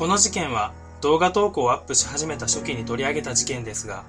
[0.00, 4.04] この事件は動画投稿をアップし始めた初期に取り上げた事件ですが、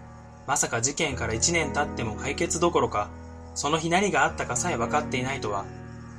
[0.47, 3.09] まさか事件から1年経っても解決どころか、
[3.55, 5.66] その日何があったかさえ分かっていないとは、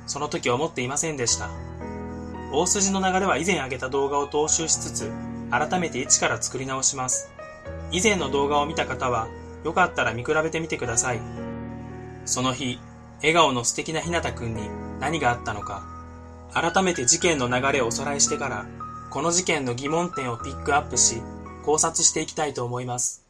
[0.05, 1.49] その時思っていませんでした。
[2.51, 5.11] 大筋の流れは以前上げた動画を踏襲しつつ、
[5.49, 7.31] 改めて一から作り直します。
[7.91, 9.27] 以前の動画を見た方は、
[9.63, 11.19] よかったら見比べてみてください。
[12.25, 12.79] その日、
[13.21, 15.83] 笑顔の素敵なひなたくんに何があったのか、
[16.53, 18.67] 改めて事件の流れをおさらいしてから、
[19.13, 21.21] この事件の疑問点をピックアップし、
[21.63, 23.23] 考察していきたいと思います。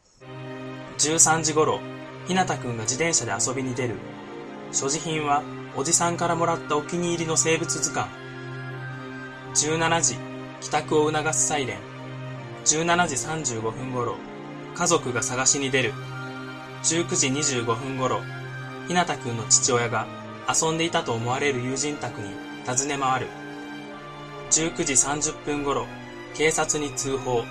[0.96, 1.78] 13時頃、
[2.26, 3.96] ひなたくんが自転車で遊びに出る。
[4.72, 5.42] 所持品は、
[5.76, 8.10] おじさんからもらったお気に入りの生物図鑑。
[9.54, 10.16] 17時、
[10.62, 11.76] 帰宅を促すサイレン。
[12.64, 13.06] 17
[13.44, 14.16] 時35分頃、
[14.74, 15.92] 家族が探しに出る。
[16.82, 18.22] 19時25分頃、
[18.88, 20.06] ひなたくんの父親が
[20.48, 22.30] 遊んでいたと思われる友人宅に
[22.66, 23.43] 訪ね回る。
[24.54, 25.84] 19時30分頃、
[26.36, 27.42] 警察に通報。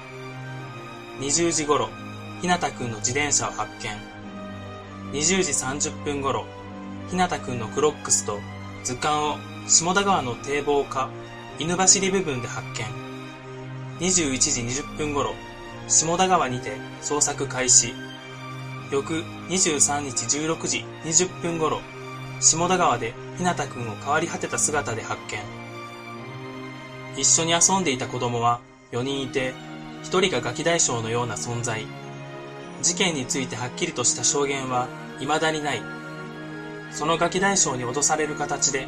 [1.20, 1.90] 20時頃、
[2.40, 3.70] ひなたくんの自転車を発
[5.12, 5.20] 見。
[5.20, 6.46] 20時30分頃、
[7.10, 8.40] ひなたくんのクロックスと
[8.86, 9.38] 図鑑を
[9.68, 11.10] 下田川の堤防下、
[11.60, 12.66] 犬走り部分で発
[14.00, 14.08] 見。
[14.08, 15.34] 21時20分頃、
[15.90, 17.94] 下田川にて捜索開始。
[18.92, 21.82] 翌23日16時20分頃、
[22.40, 25.63] 下田川でひなたくんを変わり果てた姿で発見。
[27.16, 28.60] 一緒に遊んでいた子供は
[28.92, 29.54] 4人いて、
[30.04, 31.86] 1人がガキ大将のような存在。
[32.82, 34.88] 事件についてはっきりとした証言は
[35.20, 35.82] 未だにない。
[36.92, 38.88] そのガキ大将に脅される形で、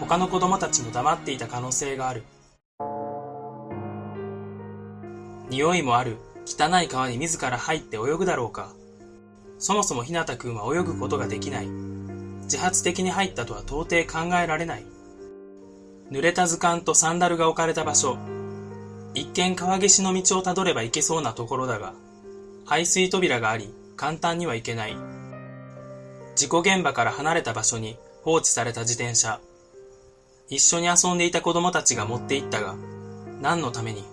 [0.00, 2.22] 他の子供たちも黙っていた可能性がある。
[5.50, 6.16] 匂いもある
[6.46, 8.72] 汚い川に自ら入って泳ぐだろうか。
[9.58, 11.66] そもそもひなたくんは泳ぐことができない。
[11.66, 14.93] 自発的に入ったとは到底考えられない。
[16.14, 18.16] 濡れた図鑑とサンダルが置かれた場所。
[19.14, 21.92] 一見川岸の道をたどれば行けそうなところだが、
[22.64, 24.96] 排水扉があり、簡単には行けない。
[26.36, 29.40] 事故現場から離れた場所に放置された自転車。
[30.48, 32.76] 一緒に遊んでいた子供たちが持って行ったが、
[33.40, 34.04] 何のために？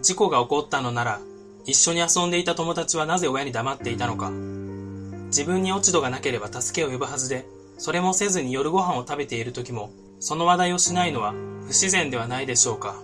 [0.00, 1.20] 事故が起こったのなら、
[1.66, 4.30] 一緒に遊んでいた友達はなぜ親に黙っていたのか。
[4.30, 7.44] 自分に落ち度がなければ助けを呼ぶはずで、
[7.78, 9.90] それもせずに夜ご飯を食べている時も、
[10.24, 12.96] その話題をしないのは不自然ではないでしょうか。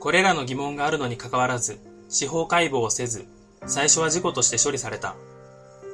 [0.00, 1.78] これらの疑問があるのにかかわらず、
[2.08, 3.26] 司法解剖をせず、
[3.64, 5.14] 最初は事故として処理された。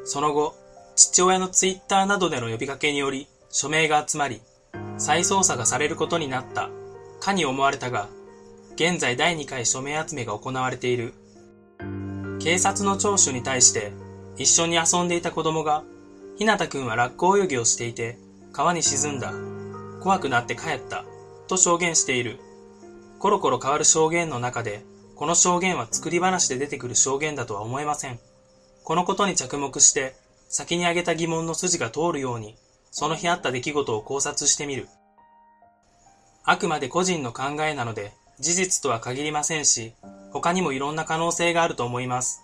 [0.06, 0.56] その後、
[0.96, 4.40] 父親のツイッターなどでの呼びかけにより、署名が集まり、
[4.96, 6.70] 再捜査がされることになった、
[7.20, 8.08] かに思われたが、
[8.76, 11.12] 現在第2回署名集めが行われている。
[12.40, 13.92] 警察の聴取に対して、
[14.38, 15.84] 一緒に遊んでいた子供が、
[16.38, 18.16] ひなたくんはラッコ泳ぎをしていて、
[18.54, 19.59] 川に沈んだ。
[20.00, 21.04] 怖くなって帰った。
[21.46, 22.38] と証言している。
[23.18, 24.82] コロコロ変わる証言の中で、
[25.14, 28.18] この証言は作り話で出てくる証言だとは思えません。
[28.84, 30.14] このことに着目して、
[30.48, 32.56] 先に挙げた疑問の筋が通るように、
[32.90, 34.88] その日あった出来事を考察してみる。
[36.44, 39.92] あくまで個人の考えなので、事実とは限りませんし、
[40.32, 42.40] 他にもいろんな可能性があると思います。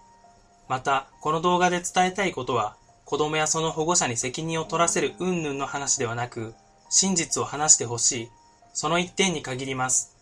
[0.69, 6.55] また、この動画で伝えたいことは、子供やその保護者に責任を取らせる云々の話ではなく、
[6.99, 8.31] 真実を話してほしい、
[8.73, 10.17] その一点に限ります。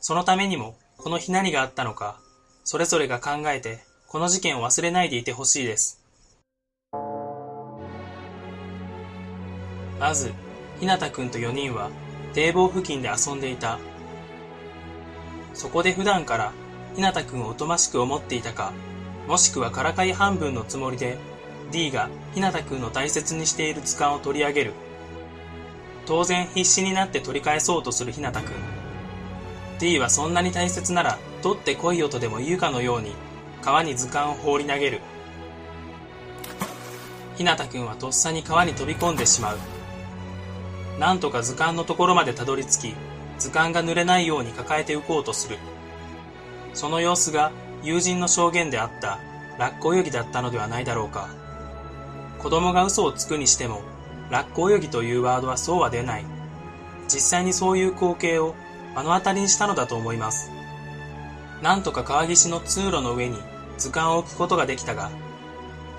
[0.00, 2.18] そのためにも、この日何があったのか、
[2.64, 6.00] それぞれが考えて、この事件を忘れないでいてほしいです。
[10.00, 10.32] まず、
[10.80, 11.90] ひなたくんと4人は、
[12.32, 13.78] 堤防付近で遊んでいた
[15.52, 16.52] そこで普段から
[16.96, 18.72] ひなたくんをおとましく思っていたか、
[19.28, 21.18] もしくはからかい半分のつもりで
[21.70, 24.72] D がひなたくんの大切にしている図鑑を取り上げる。
[26.06, 28.52] 当然必死になって取り返そうとするひなたくん。
[29.78, 33.14] D はそんなに大切なら取ってこいよとでも言うかのように
[33.62, 35.00] 川に図鑑を放り投げる。
[37.36, 39.58] ひなたくんはとっさに川に飛び込んでしまう。
[41.00, 42.94] なんとか図鑑のところまでたどり着き、
[43.38, 45.58] 図鑑が濡れないように抱えて浮こうとする。
[46.72, 47.50] その様子が
[47.82, 49.18] 友人の証言であった
[49.58, 51.28] ラッコ泳ぎだったのではないだろうか。
[52.38, 53.82] 子供が嘘をつくにしても、
[54.30, 56.24] ラッコ泳ぎというワードはそうは出ない。
[57.08, 58.54] 実際にそういう光景を
[58.96, 60.50] 目の当たりにしたのだと思います。
[61.62, 63.38] なんとか川岸の通路の上に
[63.78, 65.10] 図鑑を置くことができたが、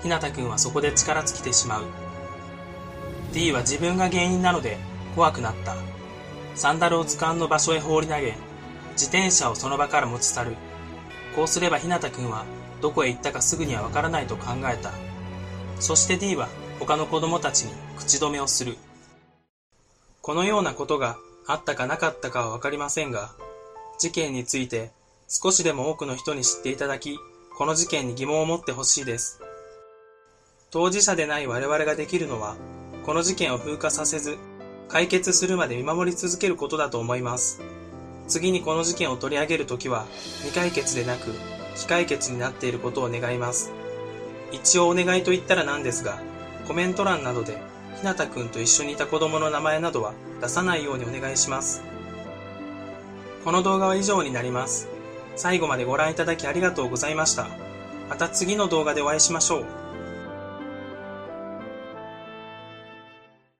[0.02, 1.84] ひなたくんはそこで力尽きてしまう。
[3.32, 4.78] D は自分が原因なので
[5.14, 5.74] 怖くなった。
[6.54, 8.34] サンダルを図鑑の場所へ放り投げ、
[8.92, 10.56] 自転車をその場から持ち去る。
[11.34, 12.44] こうすればひなたくんは
[12.80, 14.90] どこへ行ったかすぐにはわからないと考えた。
[15.80, 18.76] そして D は他の子供たちに口止めをする。
[20.22, 23.30] このようなことがあったかなかったかはわかりませんが、
[23.98, 24.90] 事件について
[25.28, 27.18] 少しでも多くの人に知っていただき、
[27.56, 29.40] この事件に疑問を持ってほしいです。
[30.70, 32.56] 当事者でない我々ができるのは、
[33.04, 34.36] この事件を風化させず、
[34.88, 37.60] 解決するまで見守り続けることだと思います。
[38.28, 40.06] 次にこの事件を取り上げるときは、
[40.42, 41.32] 未解決でなく、
[41.76, 43.72] 非解決になっていることを願います。
[44.52, 46.20] 一応お願いと言ったらなんですが、
[46.66, 47.58] コメント欄などで、
[47.96, 51.82] ひなたくんと一緒にいた子供の名前などは出さないようにお願いします。
[53.44, 54.88] この動画は以上になります。
[55.36, 57.48] 最後までご覧いただきありがとうございました。
[58.08, 59.64] また次の動画でお会いしましょう。